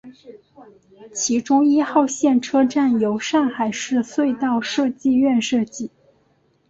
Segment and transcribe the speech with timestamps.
[1.13, 5.91] 其中一号线车站由上海市隧道设计院设计。